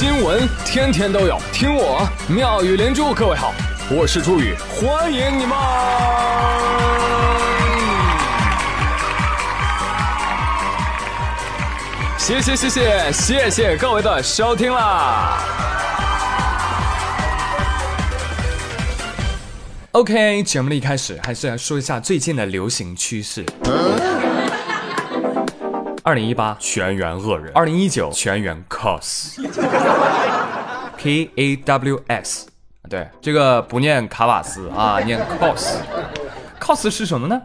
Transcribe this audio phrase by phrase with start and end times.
[0.00, 3.12] 新闻天天都有，听我妙语连珠。
[3.12, 3.52] 各位好，
[3.90, 5.58] 我是朱宇，欢迎你们！
[12.16, 15.40] 谢谢谢谢谢谢各位的收听啦
[19.90, 23.44] ！OK，节目的一开始还是来说一下最近的流行趋势。
[26.08, 29.30] 二零一八全员恶人，二零一九全员 cos，K
[31.36, 32.46] A W S，
[32.88, 37.38] 对，这个不念卡瓦斯啊， 念 cos，cos 是什么呢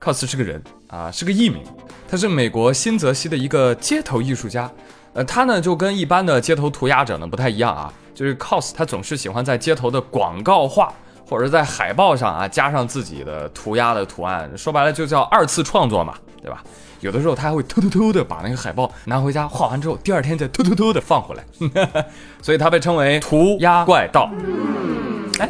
[0.00, 1.62] ？cos 是个人啊，是个艺名，
[2.08, 4.72] 他是美国新泽西的一个街头艺术家，
[5.12, 10.90] 呃，他呢就跟一般的街头涂鸦者呢不太一样啊，就是 cos 他总是喜欢在街头的广告画
[11.30, 16.60] 或者在海报上啊加上自己的涂鸦的图案，说白了就叫二次创作嘛，对吧？
[16.98, 22.04] 有的时候他还会偷偷偷的把那个海报拿回家画完之后，第二天再偷偷偷的放回来，
[22.42, 24.28] 所以他被称为涂鸦怪盗。
[25.38, 25.48] 哎，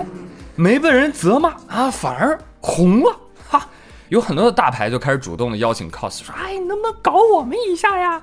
[0.55, 3.17] 没被人责骂啊，反而红了
[3.49, 3.67] 哈！
[4.11, 8.21] 有很多的大牌就开始主动的邀请 cos，说：“哎，能不能搞我们一下呀？”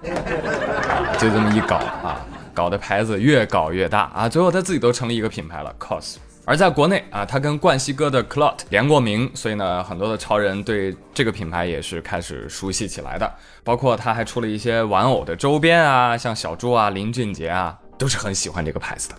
[1.17, 6.17] 就这么一搞啊，搞的牌子越搞越大啊，最后他自己都成立一个品牌了，cos。
[6.49, 13.29] 而在国内啊，他跟冠希哥的 Clot 联过名，所以呢，很多的潮人对这个品牌也是开始熟悉起来的。
[13.65, 19.15] 包括他还出了一些玩偶的周边啊，像小猪啊、林俊杰啊，都是很喜欢这个牌子的。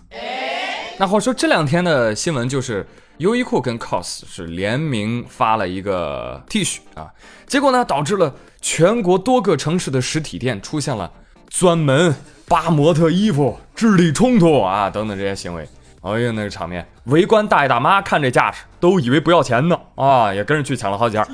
[0.99, 7.12] 那话说这两天的新闻就是，优衣库跟 COS 是联名发了一个 T 恤啊，
[7.47, 11.12] 结果呢，导致了全国多个城市的实体店出现了
[11.51, 12.15] 专门
[12.47, 15.69] 扒模特衣服、智力冲突啊等等这些行为。
[16.09, 21.27] 哎呀，那个场面，围观大爷大妈看这架势，都以为不要钱呢啊，也跟着去抢了好几件。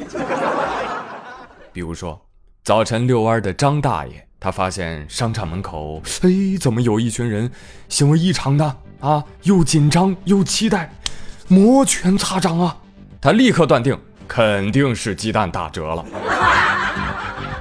[1.72, 2.20] 比如说，
[2.64, 7.50] 早晨遛弯的张大爷，他发现商场门口，哎，怎么有一群人
[7.88, 9.22] 行为异常的啊？
[9.42, 10.92] 又紧张又期待，
[11.46, 12.76] 摩拳擦掌啊！
[13.20, 16.04] 他立刻断定，肯定是鸡蛋打折了。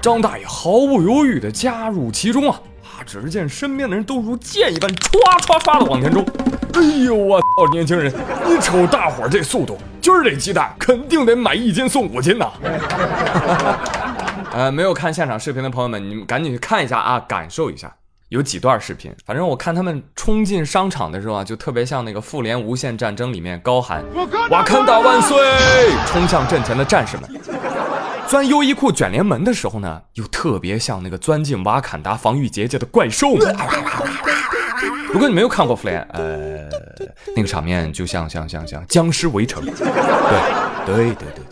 [0.01, 2.59] 张大爷毫不犹豫地加入其中啊！
[2.83, 6.25] 啊，只见身边的人都如箭一般，唰唰唰的往前冲。
[6.73, 7.45] 哎呦我操！
[7.71, 8.11] 年轻人，
[8.45, 12.51] 你瞅大伙这速度，今儿这鸡蛋肯定得买一斤送五斤呐！
[14.51, 17.93] 呃，没有看现场视频的朋友们，你们赶紧去看一下啊，感受一下。
[18.29, 24.03] 有几段视频，反正我看他们冲进商场的时候啊，就特别像那个《复联无限战争》里面高喊
[24.49, 25.37] “瓦坎达万岁”，
[26.07, 27.29] 冲向阵前的战士们。
[28.27, 33.55] 钻优衣库卷帘门的时候呢，又特别像那个钻进瓦坎达防御结界的怪兽们。
[35.11, 36.67] 如果你没有看过《复联》，呃，
[37.35, 39.63] 那个场面就像像像像僵尸围城。
[39.63, 39.85] 对对
[40.85, 41.43] 对对对对，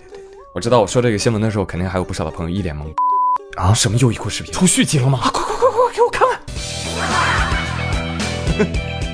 [0.54, 2.84] 我知道我说这个新闻的时候，肯定还有不少的朋友一脸懵。
[3.56, 5.20] 啊，什么优衣库视频出续集了吗？
[5.22, 6.42] 快快快快快给我看看！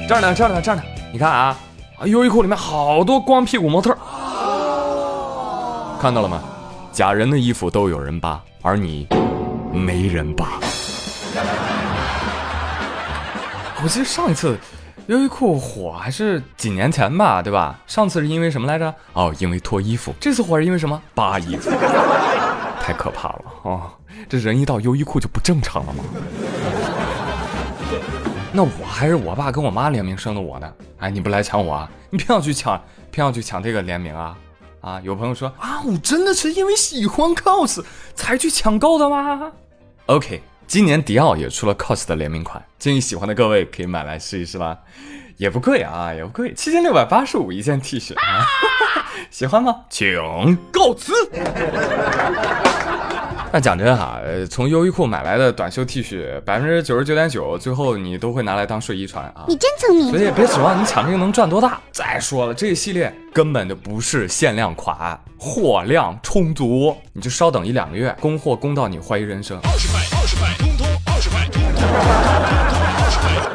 [0.08, 0.84] 这儿呢，这儿呢，这儿呢。
[1.12, 1.58] 你看啊，
[1.98, 3.98] 啊，优衣库里面好多光屁股模特，
[6.00, 6.42] 看到了吗？
[6.92, 9.08] 假人的衣服都有人扒，而你
[9.72, 10.60] 没人扒。
[13.84, 14.58] 我记得上一次
[15.08, 17.80] 优衣库火还是几年前吧，对吧？
[17.86, 18.94] 上次是因为什么来着？
[19.14, 20.14] 哦，因为脱衣服。
[20.20, 21.02] 这次火是因为什么？
[21.14, 21.70] 扒衣服，
[22.82, 23.94] 太可怕了啊！
[24.28, 26.04] 这人一到优衣库就不正常了吗？
[28.52, 30.74] 那我还是我爸跟我妈联名生的我呢。
[30.98, 31.90] 哎，你不来抢我啊？
[32.10, 34.36] 你偏要去抢，偏要去抢这个联名啊？
[34.82, 35.00] 啊！
[35.04, 37.84] 有朋友说啊，我真的是因为喜欢 cos
[38.16, 39.52] 才去抢购的吗
[40.08, 40.42] ？OK。
[40.68, 44.78] 今年迪奥也出了 COS 的联名款，建议喜欢的各位可以买来试一试吧，
[45.38, 48.14] 也不贵啊，也不贵，七千六百八十五一件 T 恤，
[49.32, 49.78] 喜欢吗？
[49.90, 51.14] 请告辞。
[53.50, 54.20] 那讲真哈，
[54.50, 59.46] 从优衣库买来的短袖 T 恤，百分之九十九点九，最后你都会拿来当睡衣穿啊。
[59.48, 60.10] 你真聪明。
[60.10, 61.80] 所以也别指望你抢这个能赚多大。
[61.94, 69.58] 再说了，这个系列根本就不是限量款，货量充足，你就稍等一两个月，供货供到你怀疑人生。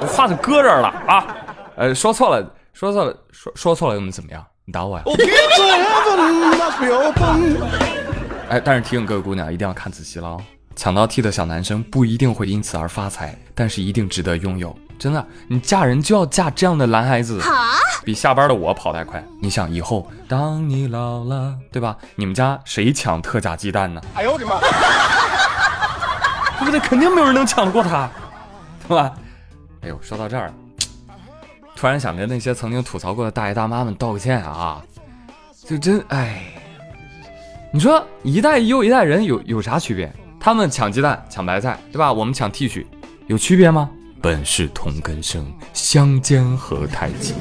[0.01, 1.27] 我 话就搁这儿了啊，
[1.77, 4.45] 呃，说错了，说错了，说说错了又能怎么样？
[4.65, 5.05] 你打我呀。
[8.49, 10.41] 哎，但是提醒各位姑娘一定要看仔细了哦，
[10.77, 14.77] 抢到 T 的小男生不一定会因此而发财，但是一定值得拥有。
[14.99, 17.41] 真的，你嫁人就要嫁这样的男孩子，
[18.05, 19.25] 比下班的我跑得还快。
[19.41, 21.97] 你想以后当你老了，对吧？
[22.15, 24.01] 你们家谁抢特价鸡蛋呢？
[24.15, 24.61] 哎呦我的妈！
[26.63, 26.81] 对不对？
[26.81, 28.09] 肯定没有人能抢得过他，
[28.89, 29.13] 对吧？
[29.83, 30.53] 哎呦，说到这儿，
[31.75, 34.83] 突然想着那些曾经吐槽过的大爷大妈们道个歉啊，
[35.67, 36.43] 就真哎。
[37.73, 40.13] 你说一代又一代人有有啥区别？
[40.39, 42.13] 他们抢鸡蛋抢白菜，对吧？
[42.13, 42.85] 我们抢 T 恤，
[43.29, 43.89] 有区别吗？
[44.21, 47.35] 本是同根生，相煎何太急。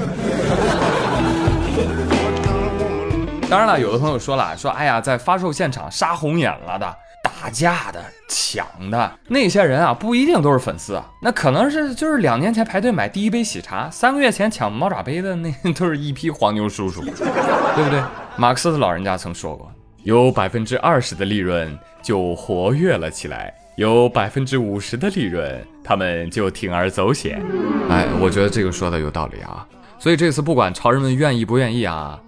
[3.50, 6.96] 当然了，有的朋友说了，说哎呀，在发售现场杀红眼了的、
[7.42, 18.00] 打架的、抢的那些人啊，不一定都是粉丝啊，那可能是就是两年前排队买第一杯喜茶，三个月前抢猫爪杯的那都是一批黄牛叔叔， 对不对？
[18.36, 19.68] 马克思的老人家曾说过，
[20.04, 27.42] 有百分之二十的利润就活跃了起来，有百分之五十的利润他们就铤而走险。
[27.90, 29.66] 哎，我觉得这个说的有道理啊。
[29.98, 32.20] 所以这次不管潮人们愿意不愿意啊。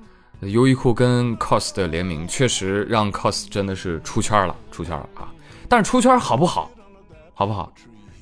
[0.49, 5.33] 优衣库跟 COS 的联名确实让 COS 真的是出圈了，出圈了啊！
[5.69, 6.71] 但是出圈好不好，
[7.35, 7.73] 好不好，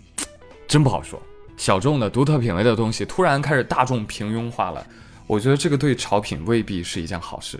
[0.68, 1.20] 真不好说。
[1.56, 4.84] 小众的、独特品味的东西突然开始大众平庸化了，
[5.26, 7.58] 我觉得这个对潮品未必是一件好事，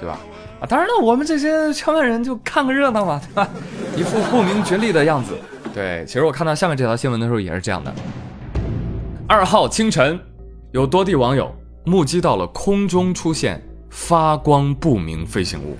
[0.00, 0.18] 对吧？
[0.60, 3.48] 啊，当然了，我们这些圈外人就看个热闹嘛，对吧？
[3.96, 5.36] 一副不明觉厉的样子。
[5.74, 7.92] 对，其实我看到下面这条新闻的时候也是这样的。
[9.26, 10.20] 二号清晨，
[10.72, 11.54] 有多地网友
[11.84, 13.60] 目击到了空中出现。
[13.92, 15.76] 发光不明飞行物，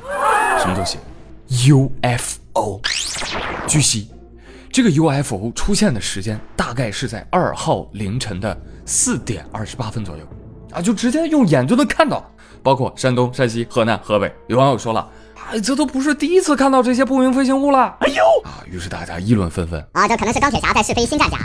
[0.61, 0.99] 什么东西
[1.49, 2.79] ？UFO。
[3.67, 4.11] 据悉，
[4.71, 8.55] 这个 UFO 出现的时间大概是在二号凌晨的
[8.85, 10.25] 四点二十八分左右，
[10.73, 12.31] 啊，就直接用眼就能看到。
[12.63, 15.09] 包括山东、山西、河南、河北，有网友说了，
[15.51, 17.97] 哎，这都不是第一次看到这些不明飞行物了。
[18.01, 19.83] 哎呦，啊，于是大家议论纷纷。
[19.93, 21.39] 啊，这可能是钢铁侠在试飞新战甲，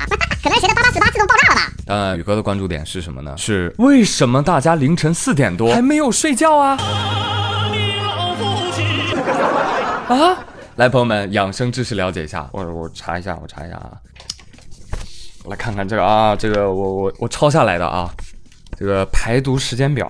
[0.47, 1.69] 可能是谁的八八四八自动爆炸了吧？
[1.85, 3.35] 但宇哥的关注点是什么呢？
[3.35, 6.77] 是为什么大家凌晨四点多还没有睡觉啊？
[10.07, 10.37] 啊！
[10.77, 12.47] 来，朋友们，养生知识了解一下。
[12.53, 13.91] 我我查一下，我查一下啊。
[15.47, 18.09] 来看看这个啊，这个我我我抄下来的啊，
[18.79, 20.09] 这个排毒时间表。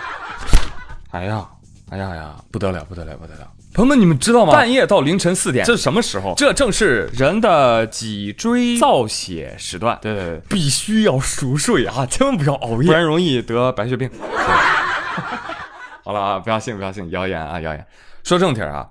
[1.12, 1.46] 哎呀，
[1.88, 3.48] 哎呀呀，不得了，不得了，不得了！
[3.78, 4.52] 朋友们，你们知道吗？
[4.52, 6.34] 半夜到凌晨四点，这是什么时候？
[6.36, 9.96] 这正是人的脊椎造血时段。
[10.02, 14.10] 对对对，必须要熟睡啊， 千万不要熬夜，不然容易得白血病。
[16.02, 17.86] 好了啊，不要信，不要信，谣言啊，谣言。
[18.24, 18.84] 说正题啊，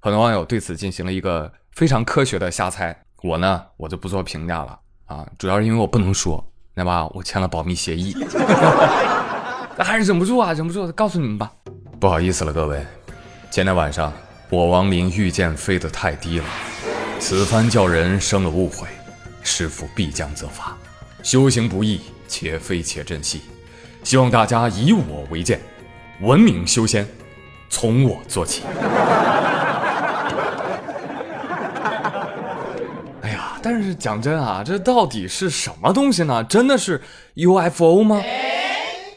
[0.00, 2.94] 很多网友对此进行了一个非常科学的瞎猜。
[3.22, 6.44] 我呢，我就不做评价了啊，主要是因为我不能说，
[6.74, 7.06] 那吧？
[7.14, 8.14] 我签了保密协议。
[9.78, 11.50] 那还是忍不住啊，忍不住告诉你们吧。
[11.98, 12.86] 不好意思了，各位，
[13.50, 14.12] 前天晚上。
[14.54, 16.44] 我王林御剑飞得太低了，
[17.18, 18.86] 此番叫人生了误会，
[19.42, 20.78] 师傅必将责罚。
[21.24, 23.40] 修行不易，且飞且珍惜，
[24.04, 25.58] 希望大家以我为鉴，
[26.20, 27.04] 文明修仙，
[27.68, 28.62] 从我做起。
[33.22, 36.44] 哎呀，但是讲真啊，这到底是什么东西呢？
[36.44, 37.02] 真的是
[37.34, 38.22] UFO 吗？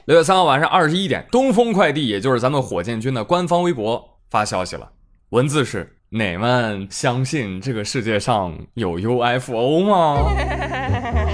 [0.06, 4.94] 六月三号晚上二十一点，东风快递，也就是咱们火箭军的官方微博发消息了。
[5.32, 10.32] 文字是你们相信这个世界上有 UFO 吗？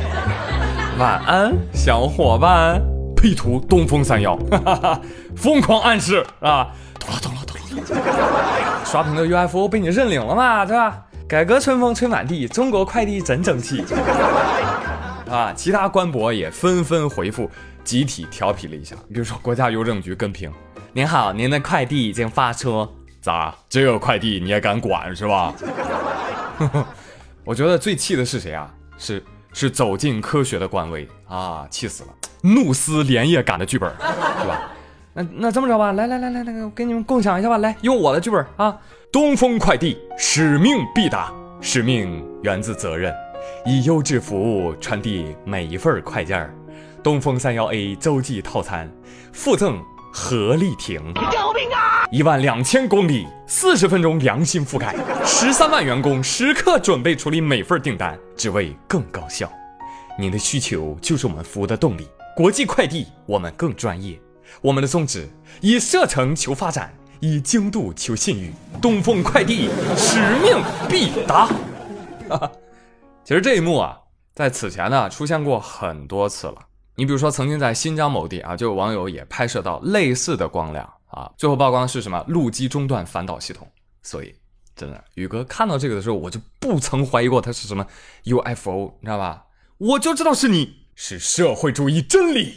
[0.98, 2.82] 晚安，小伙伴。
[3.16, 4.36] P 图东风三幺，
[5.38, 6.68] 疯狂暗示啊！
[7.00, 7.56] 懂了，懂了，懂
[7.96, 11.06] 了，刷屏的 UFO 被你认领了嘛，对吧？
[11.30, 13.86] 改革春风吹满地，中国快递真争气。
[15.30, 17.50] 啊，其他官博也纷纷回复，
[17.84, 18.96] 集体调皮了一下。
[19.08, 20.52] 比如说国家邮政局跟评：
[20.92, 22.90] 您好，您的快递已经发出。
[23.24, 23.56] 咋？
[23.70, 25.54] 这个快递你也敢管是吧？
[27.46, 28.70] 我觉得最气的是谁啊？
[28.98, 29.24] 是
[29.54, 31.66] 是走进科学的官微啊！
[31.70, 32.10] 气死了，
[32.42, 34.70] 怒撕连夜赶的剧本，对吧？
[35.14, 38.78] 那那这么着吧，来来来来，那个给你们共享一下吧，来用我的剧本啊！
[39.10, 41.32] 东风快递使命必达，
[41.62, 43.14] 使命源自责任，
[43.66, 46.54] 以优质服务传递每一份快件。
[47.02, 48.92] 东风三幺 A 洲际套餐
[49.32, 49.82] 附赠。
[50.16, 51.43] 合力艇，救命啊！
[52.14, 59.52] 一万两千公里，四十分钟良心覆盖，十三万员工时刻准备处理每份订单，只为更高效。
[60.16, 62.08] 您的需求就是我们服务的动力。
[62.36, 64.22] 国际快递，我们更专业。
[64.62, 65.28] 我们的宗旨：
[65.60, 68.54] 以射程求发展，以精度求信誉。
[68.80, 71.48] 东风快递，使命必达。
[72.30, 72.52] 哈哈，
[73.24, 73.98] 其实这一幕啊，
[74.36, 76.58] 在此前呢出现过很多次了。
[76.94, 81.32] 你比如说，曾经在新疆某地啊，就有网友也拍摄到类似的光亮啊。
[81.38, 82.24] 最后曝光的是什么？
[82.28, 83.68] 路基中断反导系统。
[84.02, 84.36] 所以，
[84.76, 87.86] 真的，宇哥看到这个的时候，我就不曾怀疑过它是什么
[88.26, 89.46] UFO，你知道吧？
[89.78, 92.56] 我就知道是你，是社会主义真理。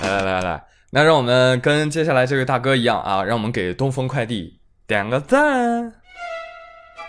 [0.00, 5.92] 来来来来，那让我们跟接下来这位大哥一样啊，让我们给东风快递点个赞。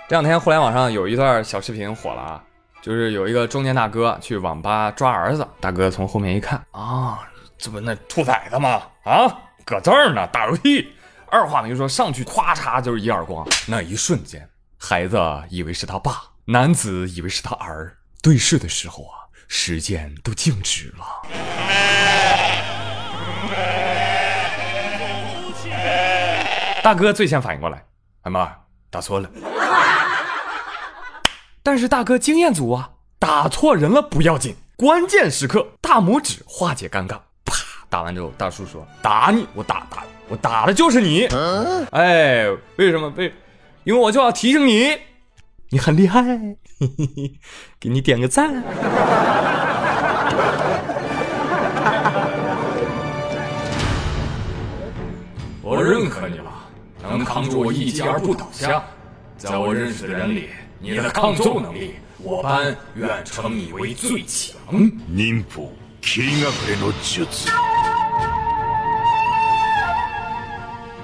[0.07, 2.43] 这两天互联网上有一段小视频火了啊，
[2.85, 7.27] 就是有一个中年大哥去网吧抓儿子，大哥从后面一看啊，
[7.57, 8.83] 这不那兔崽子吗？
[9.03, 9.25] 啊，
[9.65, 10.93] 搁这儿呢打游戏，
[11.31, 13.43] 二话没说上去，咵嚓就是一耳光。
[13.65, 15.17] 那一瞬间，孩子
[15.49, 17.97] 以为是他爸，男子以为是他儿。
[18.21, 21.23] 对视的时候啊，时间都静止了。
[26.83, 27.83] 大哥最先反应过来，
[28.21, 28.55] 哎妈，
[28.91, 29.27] 打错了。
[31.65, 37.17] 但是大哥经验足啊，打错人了不要紧，关键时刻大拇指化解尴尬。
[37.43, 37.55] 啪，
[37.89, 41.27] 打完之后，大叔说：“打你，我打打，我打的就是你。”
[41.89, 42.45] 哎，
[42.75, 43.10] 为什么？
[43.10, 43.34] 被，
[43.84, 44.95] 因为我就要提醒你，
[45.69, 47.31] 你很厉害，嘿嘿嘿，
[47.79, 48.63] 给你点个赞。
[55.63, 56.51] 我认可你了，
[57.01, 58.84] 能扛住我一击而不倒下。
[59.36, 60.50] 在我认识的人里，
[60.87, 64.55] 你的抗揍能力，我班愿称你为最强。
[65.11, 65.63] 忍法
[65.99, 67.25] 切隠れの術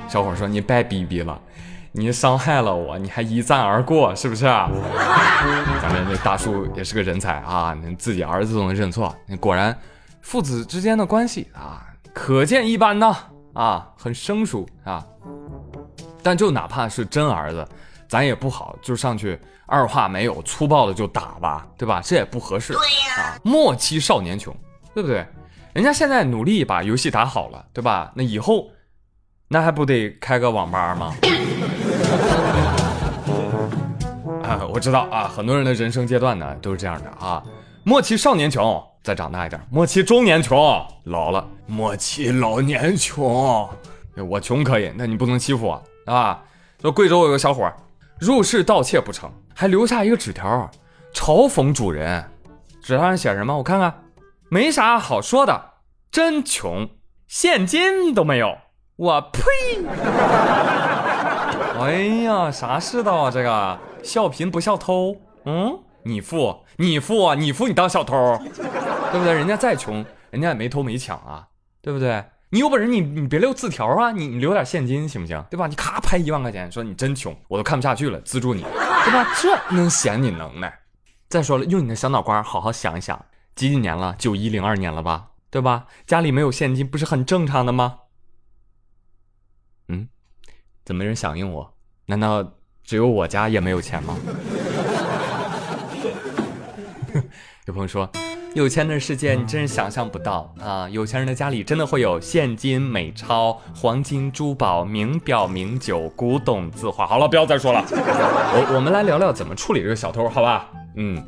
[0.07, 1.41] 小伙说：“你别逼逼了，
[1.93, 4.45] 你伤害了我，你还一战而过，是不是？”
[5.81, 9.75] 咱们这大叔也是个人才啊，自己儿子都能认错，果然
[10.21, 11.83] 父子之间的关系啊，
[12.13, 13.17] 可见一斑呐
[13.53, 15.03] 啊，很生疏啊。
[16.21, 17.67] 但就哪怕是真儿子，
[18.11, 22.01] 咱也不好就上去二话没有粗暴的就打吧，对吧？
[22.03, 22.81] 这也不合适啊。
[23.41, 24.53] 莫欺少年穷，
[24.93, 25.25] 对不对？
[25.71, 28.11] 人家现在努力把游戏打好了，对吧？
[28.13, 28.67] 那以后。
[29.47, 31.15] 那还不得开个网吧吗？
[34.43, 37.41] 啊，我知道啊，很多人的人生阶段呢都是这样的啊。
[37.85, 43.69] 莫欺少年穷，再长大一点，莫欺中年穷，老了莫欺老年穷。
[44.27, 45.81] 我穷可以，那你不能欺负我
[46.13, 46.43] 啊！
[46.81, 47.71] 说贵州有个小伙
[48.21, 50.69] 入室盗窃不成，还留下一个纸条
[51.11, 52.23] 嘲讽主人。
[52.79, 53.57] 纸条上写什么？
[53.57, 54.03] 我看看，
[54.47, 55.59] 没啥好说的，
[56.11, 56.87] 真穷，
[57.27, 58.55] 现金都没有。
[58.95, 59.41] 我呸！
[61.81, 63.31] 哎呀，啥世道啊？
[63.31, 65.15] 这个笑贫不笑偷。
[65.45, 68.37] 嗯，你富，你富，你富，你当小偷，
[69.11, 69.33] 对不对？
[69.33, 71.47] 人家再穷，人家也没偷没抢啊，
[71.81, 72.23] 对不对？
[72.53, 75.41] 你有本事，你你别留字条啊，你你留点现金行不行？
[75.49, 75.67] 对吧？
[75.67, 79.25] 你咔拍一万块钱，说你真穷，我都看不下去了，资助你，对吧？
[79.41, 80.79] 这能显你能耐？
[81.29, 84.13] 再说了，用你的小脑瓜好好想一想，几几年了？
[84.19, 85.29] 九一零二年了吧？
[85.49, 85.85] 对吧？
[86.05, 87.99] 家里没有现金，不是很正常的吗？
[89.87, 90.09] 嗯，
[90.83, 91.73] 怎么没人响应我？
[92.07, 92.45] 难道
[92.83, 94.17] 只有我家也没有钱吗？
[97.65, 98.11] 有朋友说，
[98.53, 100.87] 有钱人的世界你真是想象不到啊！
[100.89, 107.07] 有钱人的家里真的会有现金、美钞、黄金、珠宝、名表、名酒、古董、字画。
[107.07, 107.81] 好了，不要再说了。
[107.89, 110.69] 我我们来聊聊怎么处理这个小偷，好吧？
[110.97, 111.23] 嗯，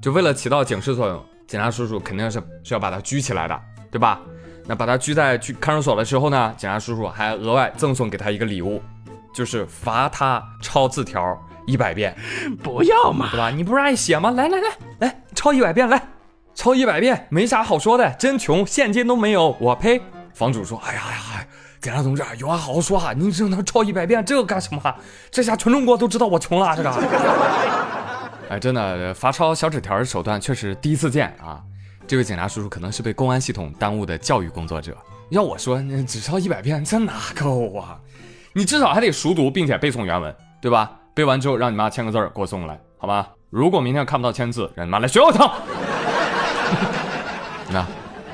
[0.00, 3.60] 就为了起到警示作用，警察叔叔肯定是是要把他拘起来的，
[3.90, 4.20] 对吧？
[4.66, 8.80] 那把他拘在去看守所的时候呢，警察叔叔还额外赠送给他一个礼物，
[9.34, 11.36] 就是罚他抄字条
[11.66, 12.16] 一百遍。
[12.62, 13.50] 不要嘛，对吧？
[13.50, 14.30] 你不是爱写吗？
[14.30, 14.68] 来来来
[15.00, 16.00] 来，抄一百遍，来，
[16.60, 19.56] 抄一百遍，没啥好说的，真穷，现金都没有。
[19.58, 19.98] 我呸！
[20.34, 21.46] 房主说：“哎呀呀，
[21.80, 24.94] 警察同志，有话好好说啊，你只能抄一百遍，这个干什么？
[25.30, 26.90] 这下全中国都知道我穷了，这个。
[28.50, 31.62] 哎，真的，罚抄小纸条的手段确实第一次见啊。”
[32.06, 34.94] 这位警察叔叔可能是被公安系统耽误的教育工作者。
[35.30, 37.98] 要我说，那只抄一百遍，这哪够啊？
[38.52, 40.92] 你至少还得熟读并且背诵原文，对吧？
[41.14, 43.30] 背完之后让你妈签个字儿给我送过来，好吧？
[43.48, 45.50] 如果明天看不到签字，让你妈来学我一趟。
[47.72, 47.86] 那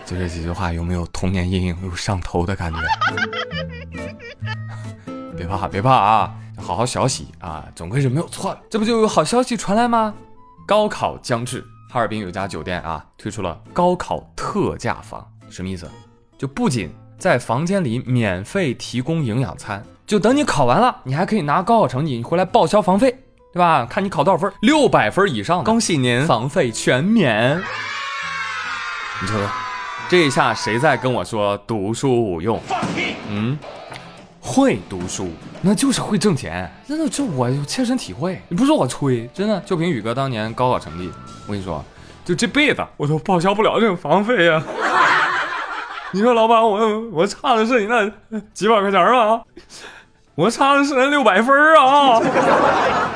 [0.05, 2.79] 就这几句话有没有童年阴影又上头的感觉？
[5.37, 8.61] 别怕，别怕啊，好好学习啊，总归是没有错的。
[8.71, 10.15] 这不就有好消息传来吗？
[10.67, 11.65] 高考将至。
[11.89, 15.89] 哈尔滨有家酒店啊，推出了高考特价房，什么意思？
[16.37, 23.11] 就不仅在房间里免费提供营养餐，就等你考完了，你还可以拿高考成绩，你回来报销房费，
[23.53, 23.87] 对吧？
[23.87, 27.63] 看你考多少分，六百分以上，恭喜您，房费全免。
[29.23, 29.41] 你瞅瞅，
[30.09, 32.61] 这一下谁在跟我说读书无用？
[32.67, 33.59] 放屁嗯。
[34.49, 35.29] 会读书，
[35.61, 36.73] 那就是会挣钱。
[36.87, 38.41] 真的，这我切身体会。
[38.49, 39.59] 你不是我吹，真的。
[39.63, 41.11] 就凭宇哥当年高考成绩，
[41.49, 41.85] 我跟你说，
[42.25, 44.63] 就这辈子我都报销不了这个房费呀。
[46.13, 48.09] 你说老板，我我差的是你那
[48.55, 49.43] 几百块钱吗，
[50.37, 52.21] 我差的是那六百分啊。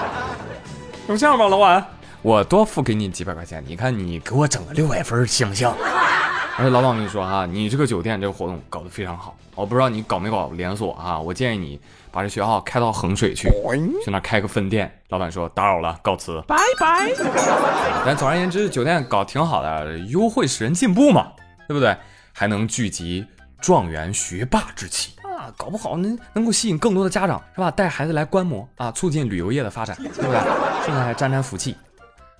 [1.06, 1.86] 就这样吧，老板，
[2.22, 5.72] 我多付给你几百块钱，你看你给我整个六百分行不行？
[6.58, 11.18] 而且老板，我跟你说哈，你这个酒店这个活动搞得非常好，我不知道你搞没搞连锁啊？
[11.18, 11.80] 我建议你
[12.12, 13.48] 把这学校开到衡水去，
[14.04, 14.92] 去那开个分店。
[15.08, 17.10] 老板说打扰了，告辞，拜拜。
[18.04, 21.28] 但总而言之，酒店搞挺好的，优惠使人进步嘛，
[21.66, 21.96] 对不对？
[22.34, 23.24] 还能聚集
[23.62, 27.70] 状元学霸之气啊，啊，搞不好能能够吸引更多的家长是吧？
[27.70, 30.38] 带孩子来观摩啊，促进旅游业的发展，对不对？
[30.84, 31.74] 顺便还沾沾福气。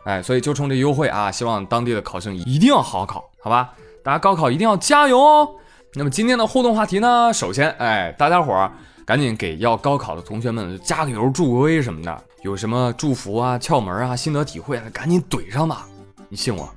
[0.04, 3.70] 哎，所以就冲这优惠啊，希望当地的考生一定要好好考，好吧？
[4.02, 5.48] 大家高考一定要加油哦。
[5.94, 8.72] 那么今天的互动话题呢，首先，哎，大家伙儿
[9.04, 15.86] 赶紧给要高考的同学们加个油、助个威什么的，有什么祝福啊、窍门啊、心得体会啊，赶紧怼上吧。
[16.28, 16.68] 你信我，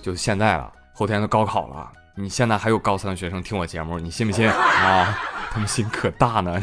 [0.00, 5.18] 就现在了，后天都高考了，你现在还有高三的学生听我节目，你信不信啊？
[5.50, 6.58] 他们心可大呢，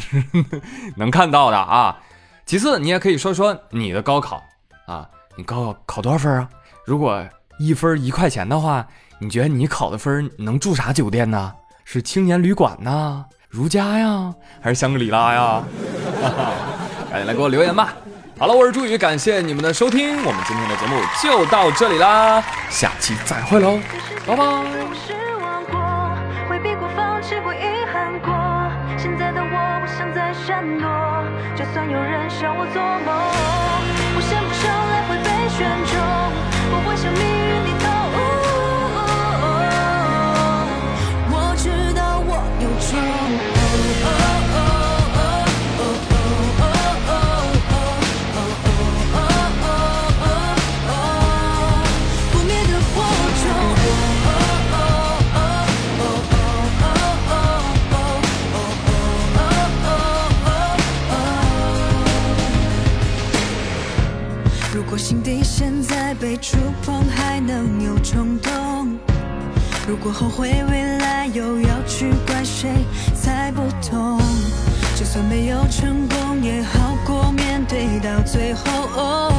[0.97, 1.97] 能看到的啊。
[2.45, 4.41] 其次，你也可以说说你的高考
[4.87, 5.07] 啊。
[5.35, 6.49] 你高考考多少分啊？
[6.85, 7.23] 如果
[7.59, 8.85] 一分一块钱的话，
[9.19, 11.53] 你觉得你考的分能住啥酒店呢？
[11.85, 13.25] 是青年旅馆呢？
[13.49, 14.33] 如家呀？
[14.61, 15.63] 还是香格里拉呀？
[17.11, 17.93] 赶 紧来给我留言吧！
[18.39, 23.79] 好了，我是朱宇，感谢你们的收听，我们今天的节目就到这里啦，下期再会喽，
[24.25, 24.43] 拜拜。
[25.71, 26.09] 过，
[26.49, 27.59] 回避过，放弃过，遗
[27.91, 28.33] 憾过。
[28.97, 30.89] 现在的我不想再闪躲，
[31.55, 33.13] 就算有人笑我做梦，
[34.15, 34.43] 我想
[35.49, 35.99] 选中，
[36.71, 38.02] 我会向命运低头。
[66.23, 68.97] 被触碰，还能有冲动？
[69.85, 72.69] 如果后悔未来，又要去怪谁？
[73.13, 74.17] 猜不通。
[74.95, 79.32] 就算没有成功，也好过面对到最后。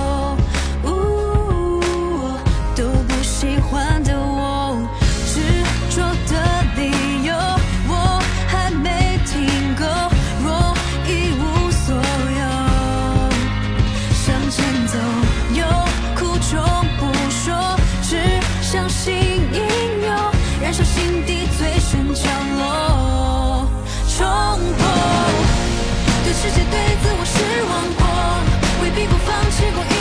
[29.65, 29.94] 避过，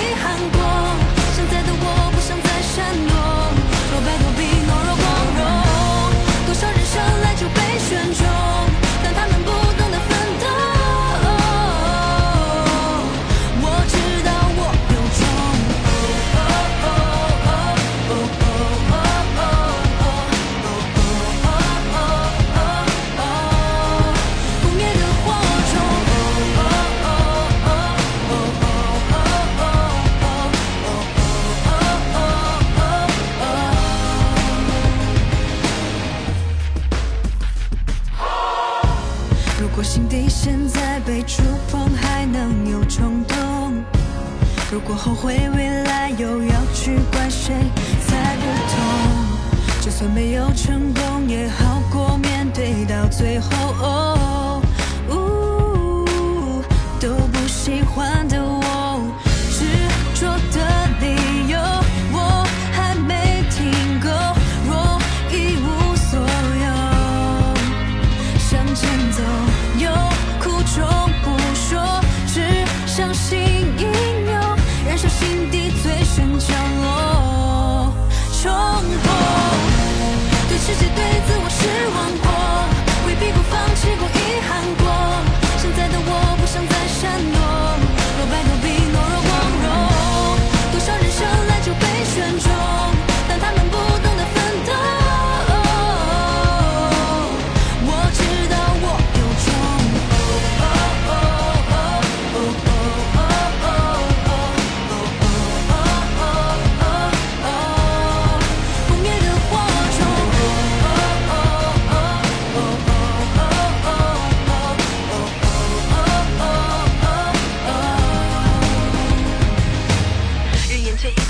[39.63, 43.82] 如果心底现在被触碰，还能有冲动？
[44.69, 47.54] 如果后悔未来，又要去怪谁？
[48.06, 49.80] 猜不透。
[49.80, 53.47] 就算没有成功，也好过面对到最后。
[53.80, 54.33] 哦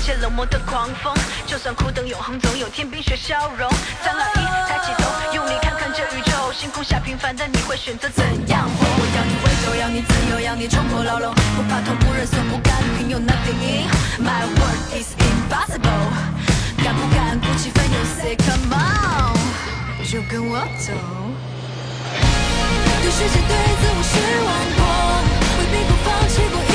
[0.04, 1.14] 眼前一切冷漠的狂风，
[1.46, 3.70] 就算苦等永恒，总有天冰雪消融。
[4.04, 8.84] 三二一，抬起头，用力看看这宇宙，星空下平凡的你会选择怎样活？
[8.84, 13.88] 我要你回头，要你自由，要你冲破牢笼，不怕痛，不认怂，不甘平庸，nothing in
[14.20, 16.12] my world is impossible。
[16.84, 19.32] 敢不敢鼓起奋勇，say come on，
[20.04, 20.92] 就跟我走。
[23.00, 24.12] 对世界对自我失
[24.44, 24.84] 望过，
[25.56, 26.73] 回避过，放弃过。